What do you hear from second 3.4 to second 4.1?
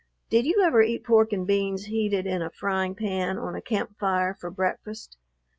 a camp